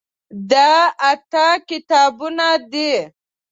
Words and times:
دا 0.51 0.69
اته 1.11 1.45
کتابونه 1.69 2.49
دي. 2.71 2.91